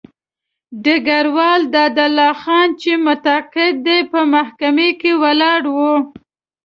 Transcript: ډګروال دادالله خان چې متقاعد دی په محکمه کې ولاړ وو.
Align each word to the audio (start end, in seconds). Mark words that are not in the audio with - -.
ډګروال 0.83 1.61
دادالله 1.75 2.31
خان 2.41 2.69
چې 2.81 2.91
متقاعد 3.05 3.75
دی 3.85 3.99
په 4.11 4.19
محکمه 4.33 4.89
کې 5.01 5.11
ولاړ 5.23 5.61
وو. 5.75 5.95